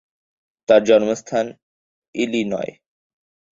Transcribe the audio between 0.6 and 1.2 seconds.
তার জন্ম